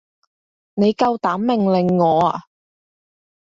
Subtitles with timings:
[0.73, 2.45] 你夠膽命令我啊？